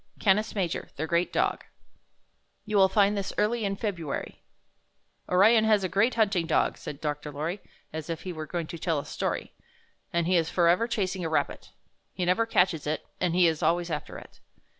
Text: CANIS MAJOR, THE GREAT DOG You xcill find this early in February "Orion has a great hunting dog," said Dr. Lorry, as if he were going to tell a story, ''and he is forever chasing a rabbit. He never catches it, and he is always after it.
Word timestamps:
CANIS 0.19 0.55
MAJOR, 0.55 0.89
THE 0.95 1.05
GREAT 1.05 1.31
DOG 1.31 1.63
You 2.65 2.77
xcill 2.77 2.89
find 2.91 3.15
this 3.15 3.33
early 3.37 3.63
in 3.63 3.75
February 3.75 4.41
"Orion 5.29 5.63
has 5.65 5.83
a 5.83 5.87
great 5.87 6.15
hunting 6.15 6.47
dog," 6.47 6.75
said 6.79 6.99
Dr. 6.99 7.31
Lorry, 7.31 7.61
as 7.93 8.09
if 8.09 8.23
he 8.23 8.33
were 8.33 8.47
going 8.47 8.65
to 8.65 8.79
tell 8.79 8.97
a 8.97 9.05
story, 9.05 9.53
''and 10.11 10.25
he 10.25 10.37
is 10.37 10.49
forever 10.49 10.87
chasing 10.87 11.23
a 11.23 11.29
rabbit. 11.29 11.69
He 12.15 12.25
never 12.25 12.47
catches 12.47 12.87
it, 12.87 13.05
and 13.19 13.35
he 13.35 13.45
is 13.45 13.61
always 13.61 13.91
after 13.91 14.17
it. 14.17 14.39